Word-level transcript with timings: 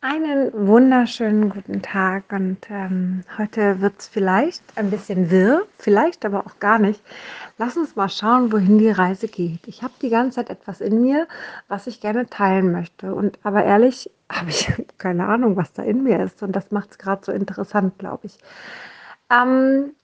Einen 0.00 0.52
wunderschönen 0.52 1.50
guten 1.50 1.82
Tag 1.82 2.30
und 2.30 2.58
ähm, 2.70 3.24
heute 3.36 3.80
wird 3.80 3.94
es 3.98 4.06
vielleicht 4.06 4.62
ein 4.76 4.90
bisschen 4.90 5.28
wirr, 5.28 5.66
vielleicht 5.76 6.24
aber 6.24 6.46
auch 6.46 6.60
gar 6.60 6.78
nicht. 6.78 7.02
Lass 7.56 7.76
uns 7.76 7.96
mal 7.96 8.08
schauen, 8.08 8.52
wohin 8.52 8.78
die 8.78 8.90
Reise 8.90 9.26
geht. 9.26 9.66
Ich 9.66 9.82
habe 9.82 9.92
die 10.00 10.08
ganze 10.08 10.36
Zeit 10.36 10.50
etwas 10.50 10.80
in 10.80 11.00
mir, 11.00 11.26
was 11.66 11.88
ich 11.88 12.00
gerne 12.00 12.26
teilen 12.26 12.70
möchte. 12.70 13.12
Und 13.12 13.40
aber 13.42 13.64
ehrlich, 13.64 14.08
habe 14.30 14.50
ich 14.50 14.72
keine 14.98 15.26
Ahnung, 15.26 15.56
was 15.56 15.72
da 15.72 15.82
in 15.82 16.04
mir 16.04 16.22
ist. 16.22 16.44
Und 16.44 16.52
das 16.52 16.70
macht 16.70 16.92
es 16.92 16.98
gerade 16.98 17.24
so 17.24 17.32
interessant, 17.32 17.98
glaube 17.98 18.28
ich. 18.28 18.38
Ähm, 19.32 19.94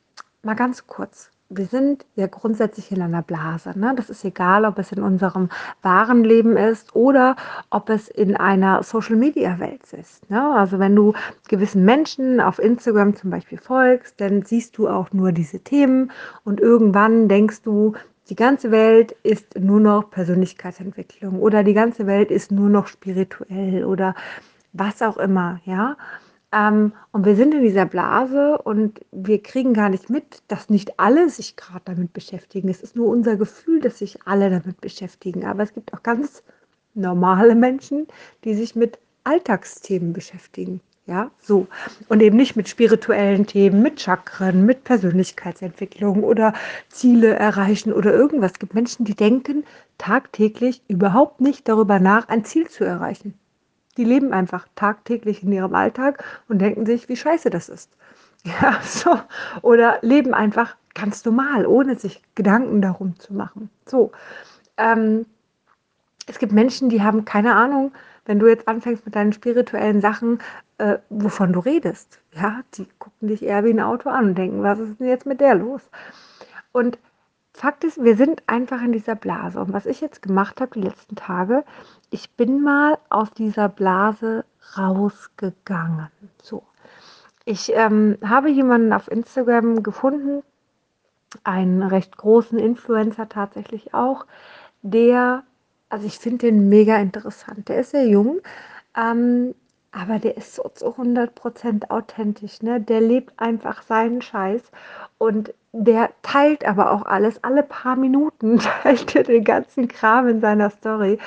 mal 0.42 0.56
ganz 0.56 0.88
kurz 0.88 1.30
wir 1.50 1.66
sind 1.66 2.04
ja 2.16 2.26
grundsätzlich 2.26 2.90
in 2.90 3.02
einer 3.02 3.22
Blase. 3.22 3.78
Ne? 3.78 3.94
Das 3.96 4.10
ist 4.10 4.24
egal, 4.24 4.64
ob 4.64 4.78
es 4.78 4.92
in 4.92 5.02
unserem 5.02 5.50
wahren 5.82 6.24
Leben 6.24 6.56
ist 6.56 6.94
oder 6.96 7.36
ob 7.70 7.90
es 7.90 8.08
in 8.08 8.36
einer 8.36 8.82
Social-Media-Welt 8.82 9.92
ist. 9.92 10.28
Ne? 10.30 10.42
Also 10.54 10.78
wenn 10.78 10.96
du 10.96 11.12
gewissen 11.48 11.84
Menschen 11.84 12.40
auf 12.40 12.58
Instagram 12.58 13.14
zum 13.14 13.30
Beispiel 13.30 13.58
folgst, 13.58 14.20
dann 14.20 14.42
siehst 14.42 14.78
du 14.78 14.88
auch 14.88 15.12
nur 15.12 15.32
diese 15.32 15.60
Themen 15.60 16.10
und 16.44 16.60
irgendwann 16.60 17.28
denkst 17.28 17.62
du, 17.62 17.94
die 18.30 18.36
ganze 18.36 18.70
Welt 18.70 19.12
ist 19.22 19.58
nur 19.58 19.80
noch 19.80 20.10
Persönlichkeitsentwicklung 20.10 21.40
oder 21.40 21.62
die 21.62 21.74
ganze 21.74 22.06
Welt 22.06 22.30
ist 22.30 22.50
nur 22.50 22.70
noch 22.70 22.86
spirituell 22.86 23.84
oder 23.84 24.14
was 24.72 25.02
auch 25.02 25.18
immer, 25.18 25.60
ja. 25.66 25.96
Ähm, 26.54 26.92
und 27.10 27.26
wir 27.26 27.34
sind 27.34 27.52
in 27.52 27.62
dieser 27.62 27.86
Blase 27.86 28.58
und 28.58 29.00
wir 29.10 29.42
kriegen 29.42 29.74
gar 29.74 29.88
nicht 29.88 30.08
mit, 30.08 30.42
dass 30.48 30.70
nicht 30.70 31.00
alle 31.00 31.28
sich 31.28 31.56
gerade 31.56 31.82
damit 31.86 32.12
beschäftigen. 32.12 32.68
Es 32.68 32.82
ist 32.82 32.94
nur 32.94 33.08
unser 33.08 33.36
Gefühl, 33.36 33.80
dass 33.80 33.98
sich 33.98 34.18
alle 34.24 34.50
damit 34.50 34.80
beschäftigen. 34.80 35.44
Aber 35.44 35.64
es 35.64 35.74
gibt 35.74 35.92
auch 35.92 36.02
ganz 36.02 36.44
normale 36.94 37.56
Menschen, 37.56 38.06
die 38.44 38.54
sich 38.54 38.76
mit 38.76 38.98
Alltagsthemen 39.24 40.12
beschäftigen. 40.12 40.80
Ja, 41.06 41.30
so. 41.38 41.66
Und 42.08 42.22
eben 42.22 42.36
nicht 42.36 42.56
mit 42.56 42.68
spirituellen 42.68 43.46
Themen, 43.46 43.82
mit 43.82 44.00
Chakren, 44.00 44.64
mit 44.64 44.84
Persönlichkeitsentwicklung 44.84 46.22
oder 46.24 46.54
Ziele 46.88 47.34
erreichen 47.34 47.92
oder 47.92 48.14
irgendwas. 48.14 48.52
Es 48.52 48.58
gibt 48.58 48.74
Menschen, 48.74 49.04
die 49.04 49.14
denken 49.14 49.64
tagtäglich 49.98 50.82
überhaupt 50.88 51.42
nicht 51.42 51.68
darüber 51.68 51.98
nach, 51.98 52.28
ein 52.28 52.44
Ziel 52.44 52.68
zu 52.68 52.84
erreichen. 52.84 53.34
Die 53.96 54.04
leben 54.04 54.32
einfach 54.32 54.66
tagtäglich 54.74 55.42
in 55.42 55.52
ihrem 55.52 55.74
Alltag 55.74 56.24
und 56.48 56.58
denken 56.58 56.86
sich, 56.86 57.08
wie 57.08 57.16
scheiße 57.16 57.50
das 57.50 57.68
ist. 57.68 57.90
Ja, 58.60 58.78
so. 58.82 59.18
Oder 59.62 60.00
leben 60.02 60.34
einfach 60.34 60.76
ganz 60.92 61.24
normal, 61.24 61.66
ohne 61.66 61.98
sich 61.98 62.22
Gedanken 62.34 62.82
darum 62.82 63.18
zu 63.18 63.32
machen. 63.32 63.70
So. 63.86 64.12
Ähm, 64.76 65.24
es 66.26 66.38
gibt 66.38 66.52
Menschen, 66.52 66.90
die 66.90 67.02
haben 67.02 67.24
keine 67.24 67.54
Ahnung, 67.54 67.92
wenn 68.26 68.38
du 68.38 68.46
jetzt 68.46 68.68
anfängst 68.68 69.04
mit 69.04 69.14
deinen 69.14 69.32
spirituellen 69.32 70.00
Sachen, 70.00 70.40
äh, 70.78 70.98
wovon 71.10 71.52
du 71.52 71.60
redest. 71.60 72.20
Ja, 72.32 72.60
die 72.74 72.86
gucken 72.98 73.28
dich 73.28 73.42
eher 73.42 73.64
wie 73.64 73.70
ein 73.70 73.80
Auto 73.80 74.08
an 74.08 74.26
und 74.26 74.34
denken, 74.38 74.62
was 74.62 74.78
ist 74.78 75.00
denn 75.00 75.08
jetzt 75.08 75.26
mit 75.26 75.40
der 75.40 75.54
los? 75.54 75.82
Und 76.72 76.98
Fakt 77.56 77.84
ist, 77.84 78.02
wir 78.02 78.16
sind 78.16 78.42
einfach 78.48 78.82
in 78.82 78.90
dieser 78.90 79.14
Blase. 79.14 79.60
Und 79.60 79.72
was 79.72 79.86
ich 79.86 80.00
jetzt 80.00 80.22
gemacht 80.22 80.60
habe 80.60 80.72
die 80.74 80.86
letzten 80.86 81.14
Tage, 81.14 81.64
ich 82.10 82.32
bin 82.32 82.60
mal 82.60 82.98
aus 83.10 83.30
dieser 83.32 83.68
Blase 83.68 84.44
rausgegangen. 84.76 86.08
So. 86.42 86.64
Ich 87.44 87.72
ähm, 87.72 88.18
habe 88.24 88.50
jemanden 88.50 88.92
auf 88.92 89.08
Instagram 89.08 89.84
gefunden, 89.84 90.42
einen 91.44 91.82
recht 91.82 92.16
großen 92.16 92.58
Influencer 92.58 93.28
tatsächlich 93.28 93.94
auch, 93.94 94.26
der, 94.82 95.44
also 95.88 96.06
ich 96.06 96.18
finde 96.18 96.46
den 96.46 96.68
mega 96.68 96.96
interessant. 96.96 97.68
Der 97.68 97.80
ist 97.80 97.92
sehr 97.92 98.08
jung, 98.08 98.40
ähm, 98.96 99.54
aber 99.94 100.18
der 100.18 100.36
ist 100.36 100.54
so 100.54 100.68
zu 100.74 100.86
100% 100.86 101.90
authentisch. 101.90 102.62
Ne? 102.62 102.80
Der 102.80 103.00
lebt 103.00 103.38
einfach 103.38 103.82
seinen 103.82 104.22
Scheiß 104.22 104.62
und 105.18 105.54
der 105.72 106.10
teilt 106.22 106.66
aber 106.66 106.90
auch 106.92 107.06
alles. 107.06 107.42
Alle 107.42 107.62
paar 107.62 107.96
Minuten 107.96 108.58
teilt 108.82 109.14
er 109.14 109.22
den 109.22 109.44
ganzen 109.44 109.88
Kram 109.88 110.28
in 110.28 110.40
seiner 110.40 110.70
Story. 110.70 111.18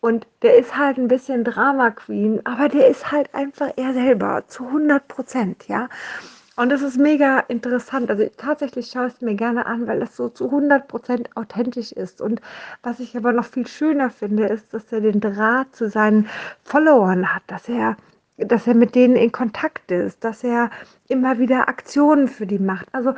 Und 0.00 0.26
der 0.42 0.56
ist 0.56 0.76
halt 0.76 0.98
ein 0.98 1.08
bisschen 1.08 1.44
Drama 1.44 1.90
Queen, 1.90 2.40
aber 2.44 2.68
der 2.68 2.88
ist 2.88 3.12
halt 3.12 3.34
einfach 3.34 3.70
er 3.76 3.92
selber 3.92 4.44
zu 4.48 4.64
100%. 4.64 5.68
Ja. 5.68 5.88
Und 6.58 6.70
das 6.70 6.80
ist 6.80 6.96
mega 6.96 7.40
interessant. 7.40 8.10
Also 8.10 8.24
tatsächlich 8.38 8.90
schaue 8.90 9.08
ich 9.08 9.14
es 9.14 9.20
mir 9.20 9.34
gerne 9.34 9.66
an, 9.66 9.86
weil 9.86 10.00
es 10.00 10.16
so 10.16 10.30
zu 10.30 10.50
100% 10.50 11.26
authentisch 11.34 11.92
ist. 11.92 12.22
Und 12.22 12.40
was 12.82 12.98
ich 12.98 13.14
aber 13.14 13.32
noch 13.32 13.44
viel 13.44 13.66
schöner 13.66 14.08
finde, 14.08 14.46
ist, 14.46 14.72
dass 14.72 14.90
er 14.90 15.02
den 15.02 15.20
Draht 15.20 15.76
zu 15.76 15.90
seinen 15.90 16.30
Followern 16.64 17.34
hat, 17.34 17.42
dass 17.46 17.68
er, 17.68 17.96
dass 18.36 18.66
er 18.66 18.74
mit 18.74 18.94
denen 18.94 19.16
in 19.16 19.32
Kontakt 19.32 19.90
ist, 19.90 20.22
dass 20.22 20.44
er 20.44 20.70
immer 21.08 21.38
wieder 21.38 21.68
Aktionen 21.68 22.28
für 22.28 22.46
die 22.46 22.58
macht. 22.58 22.86
Also 22.92 23.14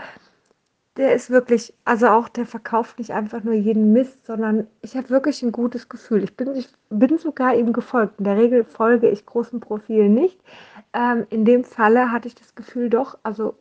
der 0.97 1.15
ist 1.15 1.31
wirklich, 1.31 1.73
also 1.85 2.09
auch 2.09 2.29
der 2.29 2.45
verkauft 2.45 2.99
nicht 2.99 3.13
einfach 3.13 3.45
nur 3.45 3.55
jeden 3.55 3.93
Mist, 3.93 4.27
sondern 4.27 4.67
ich 4.83 4.97
habe 4.97 5.11
wirklich 5.11 5.43
ein 5.43 5.53
gutes 5.53 5.89
Gefühl. 5.89 6.25
Ich 6.25 6.37
bin, 6.37 6.55
ich 6.57 6.69
bin 6.91 7.19
sogar 7.19 7.55
ihm 7.55 7.73
gefolgt. 7.73 8.19
In 8.19 8.25
der 8.25 8.37
Regel 8.37 8.65
folge 8.65 9.09
ich 9.09 9.25
großen 9.25 9.61
Profilen 9.61 10.15
nicht. 10.15 10.41
Ähm, 10.93 11.27
in 11.31 11.45
dem 11.45 11.65
Falle 11.65 12.11
hatte 12.11 12.27
ich 12.27 12.35
das 12.35 12.55
Gefühl 12.57 12.91
doch, 12.91 13.17
also 13.23 13.55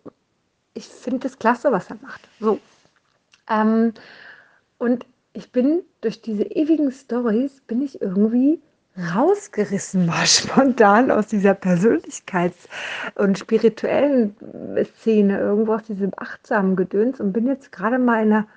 ich 0.74 0.88
finde 0.88 1.28
es 1.28 1.38
klasse, 1.38 1.72
was 1.72 1.90
er 1.90 1.98
macht. 2.02 2.28
So. 2.40 2.60
Ähm, 3.50 3.94
und 4.80 5.06
ich 5.34 5.52
bin 5.52 5.84
durch 6.02 6.22
diese 6.22 6.44
ewigen 6.44 6.92
Stories, 6.92 7.62
bin 7.62 7.84
ich 7.84 8.02
irgendwie 8.02 8.62
rausgerissen 8.98 10.08
war 10.08 10.26
spontan 10.26 11.12
aus 11.12 11.28
dieser 11.28 11.54
Persönlichkeits- 11.54 12.68
und 13.16 13.38
spirituellen 13.38 14.36
Szene, 14.98 15.40
irgendwo 15.40 15.76
aus 15.76 15.84
diesem 15.84 16.12
achtsamen 16.18 16.76
Gedöns 16.76 17.20
und 17.20 17.34
bin 17.34 17.48
jetzt 17.48 17.72
gerade 17.72 18.00
mal 18.00 18.24
in 18.24 18.34
einer 18.34 18.48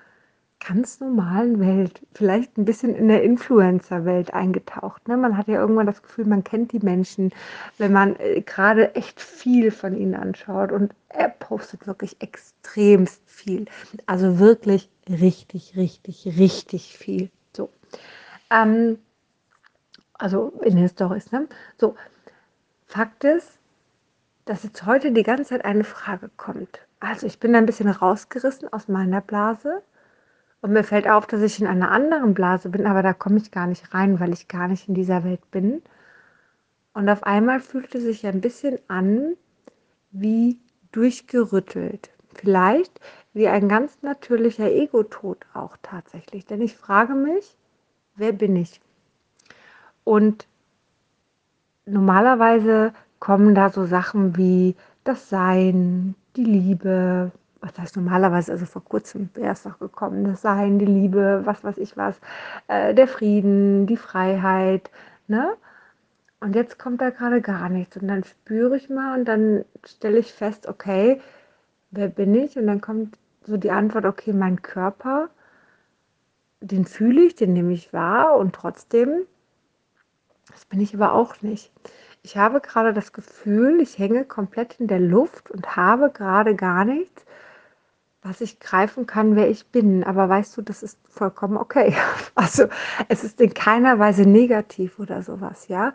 ganz 0.65 0.99
normalen 0.99 1.59
Welt, 1.59 2.01
vielleicht 2.13 2.57
ein 2.57 2.65
bisschen 2.65 2.95
in 2.95 3.07
der 3.07 3.23
Influencer-Welt 3.23 4.33
eingetaucht. 4.33 5.07
Ne? 5.07 5.17
Man 5.17 5.35
hat 5.35 5.47
ja 5.47 5.59
irgendwann 5.59 5.87
das 5.87 6.03
Gefühl, 6.03 6.25
man 6.25 6.43
kennt 6.43 6.71
die 6.71 6.79
Menschen, 6.79 7.31
wenn 7.77 7.91
man 7.91 8.15
äh, 8.17 8.41
gerade 8.41 8.95
echt 8.95 9.19
viel 9.19 9.71
von 9.71 9.95
ihnen 9.95 10.15
anschaut 10.15 10.71
und 10.71 10.93
er 11.09 11.29
postet 11.29 11.87
wirklich 11.87 12.21
extremst 12.21 13.21
viel. 13.25 13.65
Also 14.05 14.39
wirklich 14.39 14.89
richtig, 15.09 15.73
richtig, 15.75 16.27
richtig 16.37 16.95
viel. 16.95 17.31
So. 17.55 17.69
Ähm, 18.51 18.99
also 20.21 20.53
in 20.61 20.75
den 20.75 20.87
Stories. 20.87 21.31
Ne? 21.31 21.47
So, 21.77 21.95
Fakt 22.85 23.23
ist, 23.23 23.59
dass 24.45 24.63
jetzt 24.63 24.85
heute 24.85 25.11
die 25.11 25.23
ganze 25.23 25.45
Zeit 25.45 25.65
eine 25.65 25.83
Frage 25.83 26.29
kommt. 26.37 26.79
Also 26.99 27.25
ich 27.25 27.39
bin 27.39 27.55
ein 27.55 27.65
bisschen 27.65 27.89
rausgerissen 27.89 28.71
aus 28.71 28.87
meiner 28.87 29.21
Blase 29.21 29.81
und 30.61 30.73
mir 30.73 30.83
fällt 30.83 31.09
auf, 31.09 31.25
dass 31.25 31.41
ich 31.41 31.59
in 31.59 31.67
einer 31.67 31.89
anderen 31.89 32.33
Blase 32.33 32.69
bin, 32.69 32.85
aber 32.85 33.01
da 33.01 33.13
komme 33.13 33.37
ich 33.37 33.51
gar 33.51 33.65
nicht 33.65 33.93
rein, 33.93 34.19
weil 34.19 34.33
ich 34.33 34.47
gar 34.47 34.67
nicht 34.67 34.87
in 34.87 34.93
dieser 34.93 35.23
Welt 35.23 35.49
bin. 35.49 35.81
Und 36.93 37.09
auf 37.09 37.23
einmal 37.23 37.59
fühlte 37.59 37.99
sich 37.99 38.27
ein 38.27 38.41
bisschen 38.41 38.77
an 38.87 39.35
wie 40.11 40.59
durchgerüttelt. 40.91 42.11
Vielleicht 42.35 42.99
wie 43.33 43.47
ein 43.47 43.69
ganz 43.69 44.01
natürlicher 44.01 44.69
Ego-Tod 44.69 45.45
auch 45.53 45.77
tatsächlich. 45.81 46.45
Denn 46.45 46.61
ich 46.61 46.75
frage 46.75 47.15
mich, 47.15 47.55
wer 48.15 48.33
bin 48.33 48.55
ich? 48.55 48.81
Und 50.11 50.45
normalerweise 51.85 52.91
kommen 53.19 53.55
da 53.55 53.69
so 53.69 53.85
Sachen 53.85 54.35
wie 54.35 54.75
das 55.05 55.29
Sein, 55.29 56.15
die 56.35 56.43
Liebe, 56.43 57.31
was 57.61 57.79
heißt 57.79 57.95
normalerweise, 57.95 58.51
also 58.51 58.65
vor 58.65 58.83
kurzem 58.83 59.29
wäre 59.35 59.53
es 59.53 59.63
noch 59.63 59.79
gekommen, 59.79 60.25
das 60.25 60.41
Sein, 60.41 60.79
die 60.79 60.85
Liebe, 60.85 61.43
was 61.45 61.63
weiß 61.63 61.77
ich 61.77 61.95
was, 61.95 62.19
äh, 62.67 62.93
der 62.93 63.07
Frieden, 63.07 63.87
die 63.87 63.95
Freiheit, 63.95 64.91
ne? 65.29 65.55
Und 66.41 66.55
jetzt 66.55 66.77
kommt 66.77 66.99
da 66.99 67.11
gerade 67.11 67.39
gar 67.39 67.69
nichts. 67.69 67.95
Und 67.95 68.09
dann 68.09 68.25
spüre 68.25 68.75
ich 68.75 68.89
mal 68.89 69.17
und 69.17 69.23
dann 69.29 69.63
stelle 69.85 70.17
ich 70.17 70.33
fest, 70.33 70.67
okay, 70.67 71.21
wer 71.91 72.09
bin 72.09 72.35
ich? 72.35 72.57
Und 72.57 72.67
dann 72.67 72.81
kommt 72.81 73.17
so 73.45 73.55
die 73.55 73.71
Antwort, 73.71 74.03
okay, 74.03 74.33
mein 74.33 74.61
Körper, 74.61 75.29
den 76.59 76.83
fühle 76.83 77.21
ich, 77.21 77.35
den 77.35 77.53
nehme 77.53 77.71
ich 77.71 77.93
wahr 77.93 78.35
und 78.35 78.53
trotzdem 78.53 79.25
das 80.51 80.65
bin 80.65 80.79
ich 80.79 80.93
aber 80.93 81.13
auch 81.13 81.41
nicht. 81.41 81.71
Ich 82.23 82.37
habe 82.37 82.61
gerade 82.61 82.93
das 82.93 83.13
Gefühl, 83.13 83.81
ich 83.81 83.97
hänge 83.97 84.25
komplett 84.25 84.79
in 84.79 84.87
der 84.87 84.99
Luft 84.99 85.49
und 85.49 85.75
habe 85.75 86.11
gerade 86.11 86.55
gar 86.55 86.85
nichts, 86.85 87.25
was 88.21 88.41
ich 88.41 88.59
greifen 88.59 89.07
kann, 89.07 89.35
wer 89.35 89.49
ich 89.49 89.67
bin. 89.67 90.03
Aber 90.03 90.29
weißt 90.29 90.55
du, 90.55 90.61
das 90.61 90.83
ist 90.83 90.99
vollkommen 91.09 91.57
okay. 91.57 91.95
Also 92.35 92.67
es 93.07 93.23
ist 93.23 93.41
in 93.41 93.53
keiner 93.53 93.97
Weise 93.97 94.23
negativ 94.23 94.99
oder 94.99 95.23
sowas, 95.23 95.67
ja. 95.67 95.93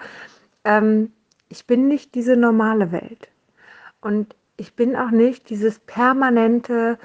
Ähm, 0.64 1.12
ich 1.48 1.66
bin 1.66 1.86
nicht 1.88 2.14
diese 2.14 2.36
normale 2.36 2.90
Welt. 2.90 3.28
Und 4.00 4.34
ich 4.56 4.74
bin 4.74 4.96
auch 4.96 5.10
nicht 5.10 5.50
dieses 5.50 5.78
permanente 5.78 6.98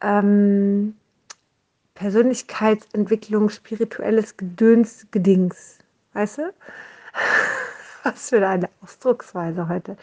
ähm, 0.00 0.96
Persönlichkeitsentwicklung, 1.94 3.48
spirituelles 3.48 4.36
Gedöns, 4.36 5.06
Gedings. 5.10 5.78
Weißt 6.12 6.38
du? 6.38 6.52
Was 8.02 8.28
für 8.30 8.46
eine 8.46 8.68
Ausdrucksweise 8.82 9.68
heute. 9.68 9.96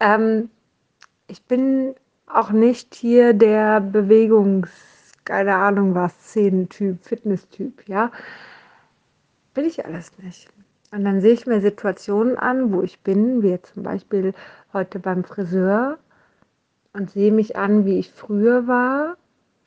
Ähm, 0.00 0.50
ich 1.26 1.42
bin 1.44 1.94
auch 2.26 2.50
nicht 2.50 2.94
hier 2.94 3.32
der 3.32 3.80
Bewegungs, 3.80 4.70
keine 5.24 5.56
Ahnung 5.56 5.94
was, 5.94 6.12
Szenentyp, 6.28 7.04
Fitnesstyp, 7.04 7.86
ja. 7.86 8.10
Bin 9.54 9.64
ich 9.66 9.84
alles 9.84 10.16
nicht. 10.18 10.48
Und 10.90 11.04
dann 11.04 11.20
sehe 11.20 11.34
ich 11.34 11.46
mir 11.46 11.60
Situationen 11.60 12.38
an, 12.38 12.72
wo 12.72 12.82
ich 12.82 13.00
bin, 13.00 13.42
wie 13.42 13.60
zum 13.60 13.82
Beispiel 13.82 14.32
heute 14.72 14.98
beim 14.98 15.24
Friseur 15.24 15.98
und 16.94 17.10
sehe 17.10 17.32
mich 17.32 17.56
an, 17.56 17.84
wie 17.84 17.98
ich 17.98 18.10
früher 18.10 18.66
war. 18.66 19.16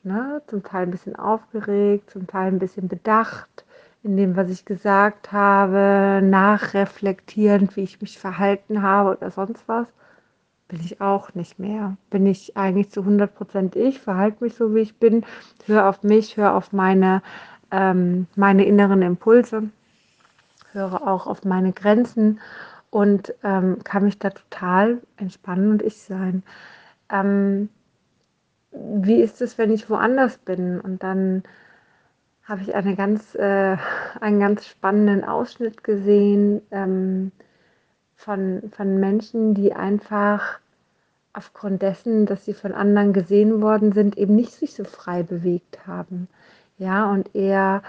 Ne? 0.04 0.42
Zum 0.48 0.64
Teil 0.64 0.84
ein 0.84 0.92
bisschen 0.92 1.16
aufgeregt, 1.16 2.10
zum 2.10 2.26
Teil 2.26 2.48
ein 2.48 2.60
bisschen 2.60 2.88
bedacht 2.88 3.66
in 4.04 4.18
dem, 4.18 4.36
was 4.36 4.50
ich 4.50 4.66
gesagt 4.66 5.32
habe, 5.32 6.22
nachreflektierend, 6.24 7.76
wie 7.76 7.84
ich 7.84 8.02
mich 8.02 8.20
verhalten 8.20 8.82
habe 8.82 9.18
oder 9.18 9.32
sonst 9.32 9.68
was. 9.68 9.88
Bin 10.68 10.80
ich 10.80 11.02
auch 11.02 11.34
nicht 11.36 11.60
mehr. 11.60 11.98
Bin 12.10 12.26
ich 12.26 12.58
eigentlich 12.58 12.92
zu 12.92 13.02
100% 13.02 13.76
ich, 13.76 14.00
verhalte 14.00 14.44
mich 14.44 14.56
so, 14.56 14.74
wie 14.74 14.80
ich 14.80 14.98
bin, 14.98 15.26
höre 15.66 15.88
auf 15.88 16.04
mich, 16.04 16.38
höre 16.38 16.56
auf 16.56 16.72
meine, 16.72 17.22
ähm, 17.72 18.28
meine 18.36 18.66
inneren 18.66 19.02
Impulse 19.02 19.70
höre 20.74 21.08
auch 21.08 21.28
auf 21.28 21.44
meine 21.44 21.74
Grenzen 21.74 22.40
und 22.90 23.34
ähm, 23.44 23.84
kann 23.84 24.04
mich 24.04 24.20
da 24.20 24.30
total 24.30 25.02
entspannen 25.18 25.72
und 25.72 25.82
ich 25.82 26.02
sein. 26.02 26.44
Ähm, 27.10 27.70
wie 28.72 29.22
ist 29.22 29.42
es, 29.42 29.58
wenn 29.58 29.72
ich 29.72 29.90
woanders 29.90 30.38
bin? 30.38 30.80
Und 30.80 31.04
dann 31.04 31.44
habe 32.44 32.62
ich 32.62 32.76
eine 32.76 32.96
ganz, 32.96 33.36
äh, 33.36 33.78
einen 34.20 34.40
ganz 34.40 34.66
spannenden 34.66 35.24
Ausschnitt 35.24 35.84
gesehen 35.84 36.62
ähm, 36.72 37.32
von, 38.16 38.72
von 38.76 39.00
Menschen, 39.00 39.54
die 39.54 39.74
einfach 39.74 40.60
aufgrund 41.34 41.82
dessen, 41.82 42.26
dass 42.26 42.46
sie 42.46 42.54
von 42.54 42.74
anderen 42.74 43.14
gesehen 43.14 43.62
worden 43.62 43.94
sind, 43.94 44.18
eben 44.18 44.36
nicht 44.36 44.52
sich 44.52 44.74
so 44.74 44.84
frei 44.84 45.24
bewegt 45.24 45.88
haben. 45.88 46.28
Ja, 46.78 47.10
und 47.12 47.36
eher 47.36 47.84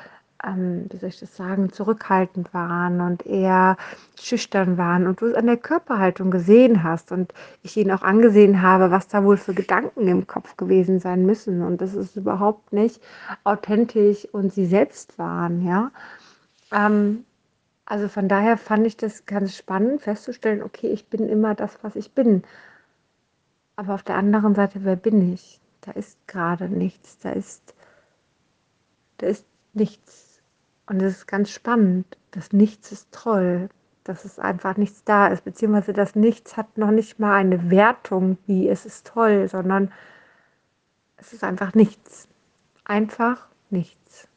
ähm, 0.44 0.87
wie 0.91 0.97
soll 0.97 1.09
ich 1.11 1.21
das 1.21 1.37
sagen, 1.37 1.73
zurückhaltend 1.73 2.53
waren 2.55 3.00
und 3.00 3.27
eher 3.27 3.77
schüchtern 4.21 4.79
waren 4.79 5.06
und 5.06 5.21
du 5.21 5.27
es 5.27 5.35
an 5.35 5.47
der 5.47 5.56
Körperhaltung 5.56 6.31
gesehen 6.31 6.83
hast 6.83 7.12
und 7.12 7.33
ich 7.62 7.77
ihnen 7.77 7.91
auch 7.91 8.03
angesehen 8.03 8.62
habe, 8.62 8.91
was 8.91 9.09
da 9.09 9.25
wohl 9.25 9.37
für 9.37 9.55
Gedanken 9.55 10.09
im 10.09 10.27
Kopf 10.27 10.56
gewesen 10.56 11.00
sein 11.00 11.27
müssen 11.27 11.62
und 11.62 11.81
das 11.81 11.94
ist 11.94 12.17
überhaupt 12.17 12.73
nicht 12.73 13.00
authentisch 13.44 14.27
und 14.33 14.53
sie 14.53 14.67
selbst 14.67 15.19
waren, 15.19 15.67
ja. 15.67 15.91
Ähm, 16.73 17.25
also 17.85 18.09
von 18.09 18.29
daher 18.29 18.56
fand 18.56 18.87
ich 18.87 18.97
das 18.97 19.27
ganz 19.27 19.56
spannend 19.56 20.03
festzustellen, 20.03 20.62
okay, 20.62 20.89
ich 20.89 21.09
bin 21.09 21.29
immer 21.29 21.55
das, 21.55 21.79
was 21.83 21.97
ich 21.97 22.12
bin. 22.12 22.43
Aber 23.77 23.94
auf 23.94 24.03
der 24.03 24.17
anderen 24.17 24.55
Seite, 24.55 24.85
wer 24.85 24.97
bin 24.97 25.33
ich? 25.33 25.61
Da 25.83 25.93
ist 25.93 26.17
gerade 26.29 26.69
nichts, 26.69 27.19
da 27.19 27.31
ist, 27.31 27.75
da 29.19 29.27
ist 29.27 29.44
nichts. 29.75 30.31
Und 30.87 31.00
es 31.02 31.19
ist 31.19 31.26
ganz 31.26 31.50
spannend. 31.50 32.06
Das 32.31 32.52
Nichts 32.52 32.93
ist 32.93 33.08
toll, 33.12 33.69
dass 34.05 34.25
es 34.25 34.38
einfach 34.38 34.76
nichts 34.76 35.05
da 35.05 35.29
ist, 35.29 35.44
beziehungsweise 35.44 35.93
das 35.93 36.14
Nichts 36.14 36.56
hat 36.56 36.76
noch 36.76 36.90
nicht 36.90 37.19
mal 37.19 37.34
eine 37.34 37.70
Wertung, 37.70 38.38
wie 38.46 38.69
es 38.69 38.84
ist 38.84 39.06
toll, 39.06 39.49
sondern 39.49 39.93
es 41.17 41.32
ist 41.32 41.44
einfach 41.44 41.75
nichts. 41.75 42.29
Einfach 42.84 43.49
nichts. 43.70 44.29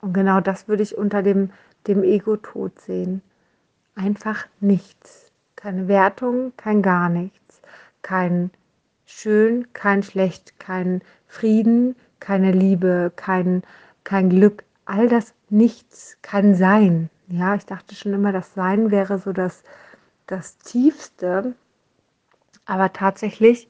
Und 0.00 0.12
genau 0.12 0.40
das 0.40 0.68
würde 0.68 0.82
ich 0.82 0.96
unter 0.96 1.22
dem, 1.22 1.50
dem 1.86 2.02
Ego-Tod 2.02 2.80
sehen. 2.80 3.20
Einfach 3.94 4.46
nichts. 4.60 5.30
Keine 5.56 5.88
Wertung, 5.88 6.52
kein 6.56 6.82
gar 6.82 7.08
nichts. 7.08 7.60
Kein 8.02 8.50
schön, 9.04 9.72
kein 9.72 10.02
schlecht, 10.02 10.58
kein 10.60 11.02
Frieden, 11.26 11.96
keine 12.20 12.52
Liebe, 12.52 13.12
kein 13.16 13.62
kein 14.08 14.30
Glück, 14.30 14.64
all 14.86 15.06
das 15.06 15.34
Nichts 15.50 16.16
kann 16.22 16.54
sein. 16.54 17.10
Ja, 17.28 17.54
ich 17.54 17.66
dachte 17.66 17.94
schon 17.94 18.14
immer, 18.14 18.32
das 18.32 18.54
Sein 18.54 18.90
wäre 18.90 19.18
so 19.18 19.34
das, 19.34 19.64
das 20.26 20.56
Tiefste, 20.56 21.54
aber 22.64 22.94
tatsächlich 22.94 23.68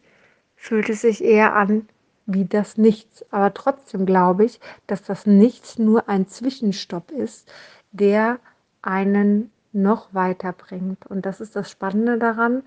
fühlt 0.55 0.91
es 0.91 1.01
sich 1.01 1.25
eher 1.25 1.57
an 1.57 1.89
wie 2.27 2.45
das 2.45 2.79
Nichts. 2.79 3.25
Aber 3.33 3.53
trotzdem 3.53 4.07
glaube 4.07 4.45
ich, 4.45 4.61
dass 4.87 5.03
das 5.03 5.27
Nichts 5.27 5.77
nur 5.77 6.09
ein 6.09 6.29
Zwischenstopp 6.29 7.11
ist, 7.11 7.53
der 7.91 8.39
einen 8.81 9.51
noch 9.73 10.15
weiter 10.15 10.53
bringt. 10.53 11.05
Und 11.07 11.27
das 11.27 11.41
ist 11.41 11.57
das 11.57 11.69
Spannende 11.69 12.17
daran, 12.17 12.63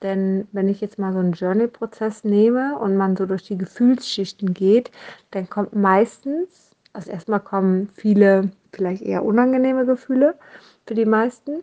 denn 0.00 0.46
wenn 0.52 0.68
ich 0.68 0.80
jetzt 0.80 1.00
mal 1.00 1.12
so 1.12 1.18
einen 1.18 1.32
Journey-Prozess 1.32 2.22
nehme 2.22 2.78
und 2.78 2.96
man 2.96 3.16
so 3.16 3.26
durch 3.26 3.42
die 3.42 3.58
Gefühlsschichten 3.58 4.54
geht, 4.54 4.92
dann 5.32 5.50
kommt 5.50 5.74
meistens 5.74 6.69
also 6.92 7.10
erstmal 7.10 7.40
kommen 7.40 7.88
viele 7.94 8.50
vielleicht 8.72 9.02
eher 9.02 9.24
unangenehme 9.24 9.86
Gefühle 9.86 10.38
für 10.86 10.94
die 10.94 11.04
meisten. 11.04 11.62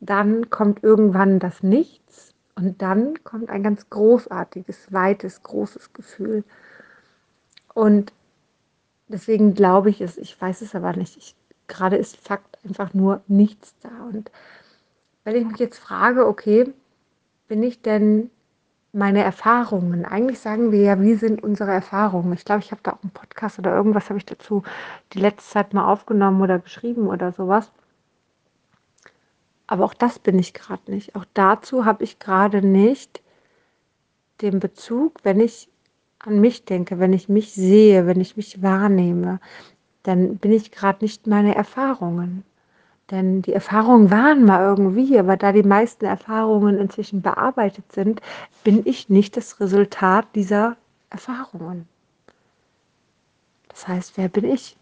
Dann 0.00 0.50
kommt 0.50 0.82
irgendwann 0.84 1.38
das 1.38 1.62
Nichts 1.62 2.34
und 2.54 2.82
dann 2.82 3.22
kommt 3.24 3.50
ein 3.50 3.62
ganz 3.62 3.88
großartiges, 3.90 4.92
weites, 4.92 5.42
großes 5.42 5.92
Gefühl. 5.92 6.44
Und 7.74 8.12
deswegen 9.08 9.54
glaube 9.54 9.90
ich 9.90 10.00
es, 10.00 10.18
ich 10.18 10.40
weiß 10.40 10.62
es 10.62 10.74
aber 10.74 10.92
nicht. 10.92 11.16
Ich, 11.16 11.36
gerade 11.66 11.96
ist 11.96 12.16
Fakt 12.16 12.58
einfach 12.64 12.94
nur 12.94 13.22
nichts 13.26 13.74
da. 13.80 13.90
Und 14.12 14.30
wenn 15.24 15.36
ich 15.36 15.46
mich 15.46 15.58
jetzt 15.58 15.78
frage, 15.78 16.26
okay, 16.26 16.72
bin 17.48 17.62
ich 17.62 17.82
denn 17.82 18.30
meine 18.92 19.22
Erfahrungen. 19.22 20.04
Eigentlich 20.04 20.40
sagen 20.40 20.72
wir 20.72 20.80
ja, 20.80 21.00
wie 21.00 21.14
sind 21.14 21.42
unsere 21.42 21.72
Erfahrungen. 21.72 22.32
Ich 22.32 22.44
glaube, 22.44 22.62
ich 22.62 22.70
habe 22.70 22.80
da 22.82 22.92
auch 22.92 23.02
einen 23.02 23.12
Podcast 23.12 23.58
oder 23.58 23.74
irgendwas 23.74 24.08
habe 24.08 24.18
ich 24.18 24.26
dazu 24.26 24.62
die 25.12 25.20
letzte 25.20 25.50
Zeit 25.50 25.74
mal 25.74 25.90
aufgenommen 25.90 26.40
oder 26.40 26.58
geschrieben 26.58 27.06
oder 27.08 27.32
sowas. 27.32 27.70
Aber 29.66 29.84
auch 29.84 29.94
das 29.94 30.18
bin 30.18 30.38
ich 30.38 30.54
gerade 30.54 30.90
nicht. 30.90 31.14
Auch 31.14 31.26
dazu 31.34 31.84
habe 31.84 32.02
ich 32.04 32.18
gerade 32.18 32.62
nicht 32.66 33.22
den 34.40 34.60
Bezug, 34.60 35.18
wenn 35.24 35.40
ich 35.40 35.68
an 36.20 36.40
mich 36.40 36.64
denke, 36.64 36.98
wenn 36.98 37.12
ich 37.12 37.28
mich 37.28 37.52
sehe, 37.52 38.06
wenn 38.06 38.20
ich 38.20 38.36
mich 38.36 38.62
wahrnehme, 38.62 39.40
dann 40.02 40.38
bin 40.38 40.52
ich 40.52 40.72
gerade 40.72 41.04
nicht 41.04 41.26
meine 41.26 41.54
Erfahrungen. 41.54 42.44
Denn 43.10 43.40
die 43.40 43.54
Erfahrungen 43.54 44.10
waren 44.10 44.44
mal 44.44 44.60
irgendwie, 44.62 45.18
aber 45.18 45.36
da 45.36 45.52
die 45.52 45.62
meisten 45.62 46.04
Erfahrungen 46.04 46.78
inzwischen 46.78 47.22
bearbeitet 47.22 47.90
sind, 47.92 48.20
bin 48.64 48.86
ich 48.86 49.08
nicht 49.08 49.36
das 49.36 49.60
Resultat 49.60 50.26
dieser 50.34 50.76
Erfahrungen. 51.08 51.88
Das 53.68 53.88
heißt, 53.88 54.16
wer 54.18 54.28
bin 54.28 54.44
ich? 54.44 54.76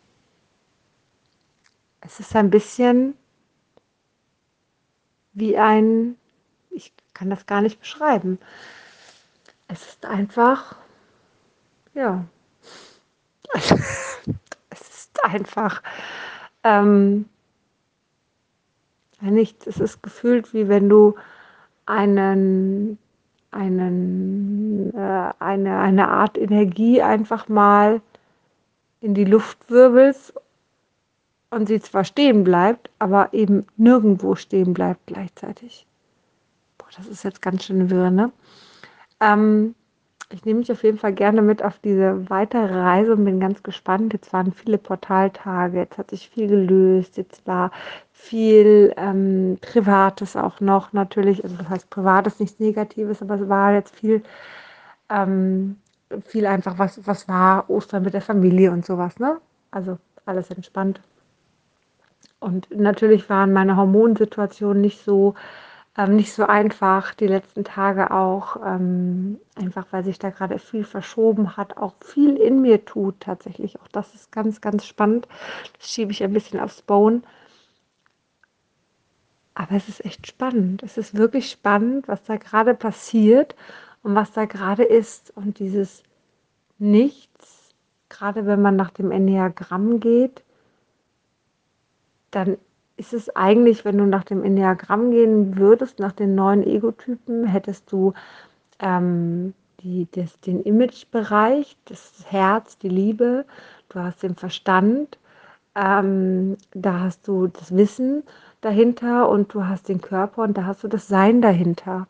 Es 2.01 2.19
ist 2.19 2.35
ein 2.35 2.51
bisschen 2.51 3.15
wie 5.33 5.57
ein, 5.57 6.17
ich 6.71 6.93
kann 7.15 7.31
das 7.31 7.47
gar 7.47 7.61
nicht 7.61 7.79
beschreiben. 7.79 8.39
Es 9.69 9.87
ist 9.87 10.07
einfach, 10.07 10.77
ja, 11.95 12.25
es 13.53 13.71
ist 14.71 15.25
einfach, 15.25 15.83
ähm, 16.65 17.29
nichts. 19.21 19.67
Es 19.67 19.81
ist 19.81 20.03
gefühlt, 20.03 20.53
wie 20.55 20.69
wenn 20.69 20.89
du 20.89 21.15
einen, 21.87 22.99
einen, 23.51 24.93
äh, 24.95 25.33
eine, 25.39 25.79
eine 25.79 26.09
Art 26.09 26.37
Energie 26.37 27.03
einfach 27.03 27.49
mal 27.49 28.01
in 29.01 29.15
die 29.15 29.25
Luft 29.25 29.71
wirbelst 29.71 30.35
und 31.51 31.67
sie 31.69 31.81
zwar 31.81 32.05
stehen 32.05 32.45
bleibt, 32.45 32.91
aber 32.99 33.33
eben 33.33 33.67
nirgendwo 33.77 34.35
stehen 34.35 34.75
bleibt 34.75 35.07
gleichzeitig. 35.07 35.87
Boah, 36.77 36.89
das 36.97 37.07
ist 37.07 37.23
jetzt 37.23 37.41
ganz 37.41 37.65
schön 37.65 37.89
wirr, 37.91 38.11
ne? 38.11 38.33
Ähm, 39.21 39.75
ich 40.31 40.45
nehme 40.45 40.61
mich 40.61 40.73
auf 40.73 40.83
jeden 40.83 40.99
Fall 40.99 41.13
gerne 41.13 41.41
mit 41.41 41.63
auf 41.63 41.79
diese 41.79 42.29
weitere 42.29 42.67
Reise 42.81 43.13
und 43.13 43.25
bin 43.25 43.39
ganz 43.39 43.63
gespannt. 43.63 44.13
Jetzt 44.13 44.33
waren 44.33 44.53
viele 44.53 44.79
Portaltage, 44.79 45.79
jetzt 45.79 45.99
hat 45.99 46.11
sich 46.11 46.29
viel 46.29 46.49
gelöst, 46.49 47.17
jetzt 47.17 47.47
war 47.47 47.71
viel 48.13 48.93
ähm, 48.97 49.59
Privates 49.61 50.37
auch 50.37 50.61
noch 50.61 50.93
natürlich. 50.93 51.45
Also 51.45 51.57
das 51.57 51.69
heißt, 51.69 51.91
Privates 51.91 52.41
nichts 52.41 52.59
Negatives, 52.59 53.23
aber 53.23 53.37
es 53.37 53.49
war 53.49 53.73
jetzt 53.73 53.95
viel, 53.95 54.23
ähm, 55.11 55.77
viel 56.25 56.47
einfach, 56.47 56.79
was, 56.79 57.07
was 57.07 57.29
war, 57.29 57.71
Ostern 57.71 58.03
mit 58.03 58.15
der 58.15 58.23
Familie 58.23 58.73
und 58.73 58.85
sowas, 58.85 59.19
ne? 59.21 59.39
Also 59.71 59.99
alles 60.25 60.51
entspannt. 60.51 61.01
Und 62.41 62.69
natürlich 62.71 63.31
waren 63.31 63.53
meine 63.53 63.77
Hormonsituationen 63.77 64.81
nicht 64.81 65.03
so 65.05 65.35
ähm, 65.97 66.17
nicht 66.17 66.33
so 66.33 66.45
einfach 66.47 67.15
die 67.15 67.27
letzten 67.27 67.65
Tage 67.65 68.11
auch, 68.11 68.57
ähm, 68.65 69.41
einfach 69.55 69.87
weil 69.91 70.05
sich 70.05 70.19
da 70.19 70.31
gerade 70.31 70.59
viel 70.59 70.85
verschoben 70.85 71.57
hat, 71.57 71.77
auch 71.77 71.95
viel 72.01 72.37
in 72.37 72.61
mir 72.61 72.85
tut 72.85 73.21
tatsächlich. 73.21 73.81
Auch 73.81 73.89
das 73.89 74.15
ist 74.15 74.31
ganz, 74.33 74.61
ganz 74.61 74.85
spannend. 74.85 75.27
Das 75.79 75.91
schiebe 75.91 76.13
ich 76.13 76.23
ein 76.23 76.33
bisschen 76.33 76.61
aufs 76.61 76.83
Bone. 76.83 77.23
Aber 79.55 79.73
es 79.73 79.89
ist 79.89 80.05
echt 80.05 80.27
spannend. 80.27 80.83
Es 80.83 80.99
ist 80.99 81.17
wirklich 81.17 81.51
spannend, 81.51 82.09
was 82.09 82.23
da 82.25 82.37
gerade 82.37 82.75
passiert 82.75 83.57
und 84.03 84.15
was 84.15 84.33
da 84.33 84.45
gerade 84.45 84.85
ist. 84.85 85.33
Und 85.35 85.59
dieses 85.59 86.03
Nichts, 86.79 87.75
gerade 88.11 88.45
wenn 88.45 88.61
man 88.61 88.77
nach 88.77 88.91
dem 88.91 89.11
Enneagramm 89.11 89.99
geht, 89.99 90.43
dann 92.31 92.59
ist 92.97 93.13
es 93.13 93.35
eigentlich, 93.37 93.85
wenn 93.85 93.99
du 93.99 94.07
nach 94.07 94.25
dem 94.25 94.43
Enneagramm 94.43 95.11
gehen 95.11 95.57
würdest, 95.57 95.99
nach 95.99 96.13
den 96.13 96.35
neuen 96.35 96.67
Egotypen, 96.67 97.45
hättest 97.45 97.91
du 97.93 98.15
ähm, 98.81 99.55
die, 99.81 100.09
das, 100.13 100.41
den 100.41 100.63
Imagebereich, 100.63 101.77
das 101.85 102.25
Herz, 102.29 102.79
die 102.79 102.89
Liebe, 102.89 103.45
du 103.91 104.01
hast 104.01 104.23
den 104.23 104.35
Verstand, 104.35 105.19
ähm, 105.75 106.57
da 106.73 107.01
hast 107.01 107.29
du 107.29 107.49
das 107.49 107.77
Wissen 107.77 108.23
dahinter 108.63 109.29
und 109.29 109.53
du 109.53 109.67
hast 109.67 109.89
den 109.89 110.01
Körper 110.01 110.43
und 110.43 110.57
da 110.57 110.65
hast 110.65 110.83
du 110.83 110.89
das 110.89 111.07
Sein 111.07 111.43
dahinter. 111.43 112.09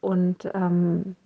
Und 0.00 0.48
ähm, 0.54 1.16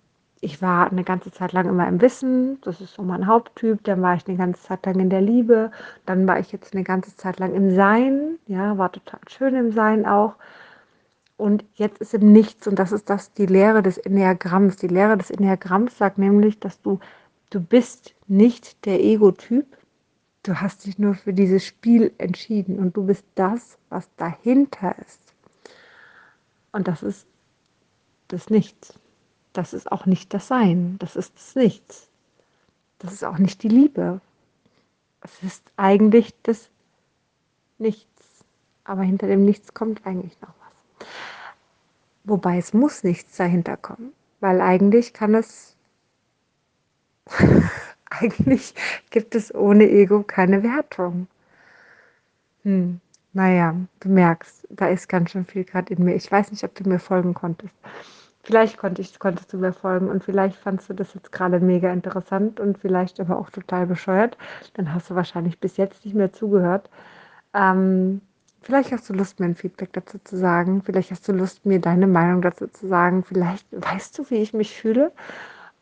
ich 0.45 0.61
war 0.61 0.91
eine 0.91 1.03
ganze 1.03 1.31
Zeit 1.31 1.53
lang 1.53 1.67
immer 1.67 1.87
im 1.87 1.99
Wissen, 2.01 2.61
das 2.61 2.79
ist 2.79 2.93
so 2.93 3.01
mein 3.01 3.25
Haupttyp, 3.25 3.83
dann 3.83 4.01
war 4.03 4.15
ich 4.15 4.27
eine 4.27 4.37
ganze 4.37 4.61
Zeit 4.61 4.85
lang 4.85 4.99
in 4.99 5.09
der 5.09 5.21
Liebe, 5.21 5.71
dann 6.05 6.27
war 6.27 6.39
ich 6.39 6.51
jetzt 6.51 6.73
eine 6.73 6.83
ganze 6.83 7.17
Zeit 7.17 7.39
lang 7.39 7.55
im 7.55 7.73
Sein, 7.75 8.37
ja, 8.45 8.77
war 8.77 8.91
total 8.91 9.19
schön 9.27 9.55
im 9.55 9.71
Sein 9.71 10.05
auch. 10.05 10.35
Und 11.37 11.65
jetzt 11.73 11.99
ist 11.99 12.13
im 12.13 12.31
Nichts 12.31 12.67
und 12.67 12.77
das 12.77 12.91
ist 12.91 13.09
das 13.09 13.33
die 13.33 13.47
Lehre 13.47 13.81
des 13.81 13.97
Enneagramms. 13.97 14.77
Die 14.77 14.87
Lehre 14.87 15.17
des 15.17 15.31
Enneagramms 15.31 15.97
sagt 15.97 16.17
nämlich, 16.19 16.59
dass 16.59 16.81
du 16.81 16.99
du 17.49 17.59
bist 17.59 18.13
nicht 18.27 18.85
der 18.85 19.01
Ego-Typ, 19.01 19.65
du 20.43 20.61
hast 20.61 20.85
dich 20.85 20.99
nur 20.99 21.15
für 21.15 21.33
dieses 21.33 21.65
Spiel 21.65 22.13
entschieden 22.19 22.77
und 22.79 22.95
du 22.95 23.05
bist 23.05 23.25
das, 23.35 23.77
was 23.89 24.07
dahinter 24.17 24.95
ist. 24.99 25.33
Und 26.71 26.87
das 26.87 27.01
ist 27.01 27.25
das 28.27 28.49
Nichts. 28.49 28.99
Das 29.55 29.73
ist 29.73 29.89
auch 29.89 30.05
nicht 30.05 30.33
das 30.33 30.49
Sein, 30.49 30.97
das 30.99 31.15
ist 31.15 31.33
das 31.35 31.55
Nichts. 31.55 32.09
Das 32.99 33.13
ist 33.13 33.23
auch 33.23 33.37
nicht 33.37 33.63
die 33.63 33.69
Liebe. 33.69 34.19
Es 35.21 35.41
ist 35.43 35.63
eigentlich 35.77 36.33
das 36.43 36.69
Nichts. 37.77 38.43
Aber 38.83 39.03
hinter 39.03 39.27
dem 39.27 39.45
Nichts 39.45 39.73
kommt 39.73 40.05
eigentlich 40.05 40.39
noch 40.41 40.49
was. 40.49 41.07
Wobei 42.25 42.57
es 42.57 42.73
muss 42.73 43.03
nichts 43.03 43.37
dahinter 43.37 43.77
kommen, 43.77 44.11
weil 44.41 44.59
eigentlich 44.59 45.13
kann 45.13 45.35
es, 45.35 45.77
eigentlich 48.09 48.75
gibt 49.09 49.35
es 49.35 49.55
ohne 49.55 49.89
Ego 49.89 50.23
keine 50.23 50.63
Wertung. 50.63 51.27
Hm. 52.63 52.99
Naja, 53.31 53.75
du 54.01 54.09
merkst, 54.09 54.67
da 54.69 54.87
ist 54.87 55.07
ganz 55.07 55.31
schön 55.31 55.45
viel 55.45 55.63
gerade 55.63 55.93
in 55.93 56.03
mir. 56.03 56.15
Ich 56.15 56.31
weiß 56.31 56.51
nicht, 56.51 56.63
ob 56.63 56.75
du 56.75 56.89
mir 56.89 56.99
folgen 56.99 57.33
konntest. 57.33 57.73
Vielleicht 58.45 58.77
konnte 58.77 59.01
ich, 59.01 59.17
konntest 59.17 59.51
du 59.51 59.57
mir 59.57 59.73
folgen 59.73 60.07
und 60.07 60.23
vielleicht 60.23 60.55
fandest 60.55 60.91
du 60.91 60.93
das 60.93 61.15
jetzt 61.15 61.31
gerade 61.31 61.59
mega 61.59 61.91
interessant 61.91 62.59
und 62.59 62.77
vielleicht 62.77 63.19
aber 63.19 63.39
auch 63.39 63.49
total 63.49 63.87
bescheuert. 63.87 64.37
Dann 64.75 64.93
hast 64.93 65.09
du 65.09 65.15
wahrscheinlich 65.15 65.59
bis 65.59 65.77
jetzt 65.77 66.05
nicht 66.05 66.13
mehr 66.13 66.31
zugehört. 66.31 66.91
Ähm, 67.55 68.21
vielleicht 68.61 68.91
hast 68.91 69.09
du 69.09 69.13
Lust, 69.13 69.39
mir 69.39 69.47
ein 69.47 69.55
Feedback 69.55 69.93
dazu 69.93 70.19
zu 70.23 70.37
sagen. 70.37 70.83
Vielleicht 70.83 71.09
hast 71.09 71.27
du 71.27 71.31
Lust, 71.31 71.65
mir 71.65 71.81
deine 71.81 72.05
Meinung 72.05 72.43
dazu 72.43 72.67
zu 72.67 72.87
sagen. 72.87 73.23
Vielleicht 73.23 73.65
weißt 73.71 74.19
du, 74.19 74.29
wie 74.29 74.35
ich 74.35 74.53
mich 74.53 74.79
fühle. 74.79 75.11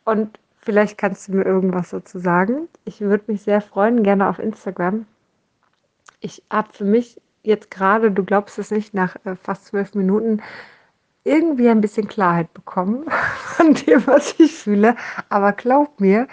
Und 0.05 0.39
vielleicht 0.60 0.98
kannst 0.98 1.27
du 1.27 1.34
mir 1.34 1.43
irgendwas 1.43 1.89
dazu 1.89 2.17
sagen. 2.17 2.70
Ich 2.86 3.01
würde 3.01 3.25
mich 3.27 3.41
sehr 3.41 3.60
freuen, 3.60 4.03
gerne 4.03 4.29
auf 4.29 4.39
Instagram. 4.39 5.05
Ich 6.22 6.41
habe 6.50 6.70
für 6.72 6.86
mich 6.86 7.20
jetzt 7.41 7.72
gerade, 7.72 8.10
du 8.10 8.24
glaubst 8.24 8.58
es 8.58 8.72
nicht, 8.72 8.93
nach 8.93 9.17
äh, 9.25 9.36
fast 9.36 9.65
zwölf 9.65 9.96
Minuten 9.96 10.41
irgendwie 11.24 11.70
ein 11.70 11.82
bisschen 11.82 12.08
Klarheit 12.08 12.53
bekommen 12.53 13.06
von 13.56 13.74
dem, 13.74 14.06
was 14.08 14.39
ich 14.39 14.53
fühle. 14.53 14.96
Aber 15.30 15.53
glaub 15.53 16.00
mir, 16.00 16.27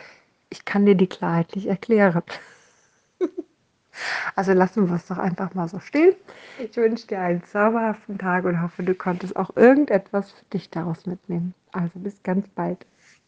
ich 0.51 0.65
kann 0.65 0.87
dir 0.87 0.95
die 0.95 1.07
Klarheit 1.07 1.55
nicht 1.55 1.67
erklären. 1.67 2.23
Also 4.35 4.55
lassen 4.55 4.89
wir 4.89 4.97
es 4.97 5.07
doch 5.09 5.19
einfach 5.19 5.53
mal 5.53 5.69
so 5.69 5.79
stehen. 5.79 6.15
Ich 6.59 6.75
wünsche 6.77 7.07
dir 7.07 7.21
einen 7.21 7.45
zauberhaften 7.45 8.17
Tag 8.17 8.45
und 8.45 8.63
hoffe, 8.63 8.83
du 8.83 8.95
konntest 8.95 9.37
auch 9.37 9.55
irgendetwas 9.57 10.33
für 10.33 10.45
dich 10.55 10.71
daraus 10.71 11.05
mitnehmen. 11.05 11.53
Also 11.73 11.99
bis 11.99 12.23
ganz 12.23 12.49
bald. 12.49 12.87